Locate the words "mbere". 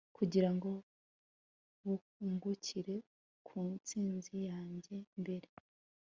5.21-5.49